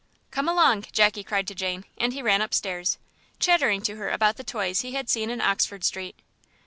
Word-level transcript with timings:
"Come 0.31 0.49
along," 0.49 0.85
Jackie 0.91 1.23
cried 1.23 1.45
to 1.47 1.53
Jane, 1.53 1.85
and 1.95 2.11
he 2.11 2.23
ran 2.23 2.41
upstairs, 2.41 2.97
chattering 3.37 3.83
to 3.83 3.97
her 3.97 4.09
about 4.09 4.37
the 4.37 4.43
toys 4.43 4.81
he 4.81 4.93
had 4.93 5.11
seen 5.11 5.29
in 5.29 5.41
Oxford 5.41 5.83
Street. 5.83 6.15